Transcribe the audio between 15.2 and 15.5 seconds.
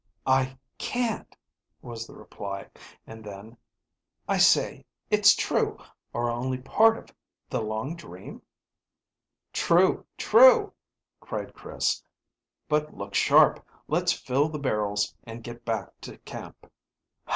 and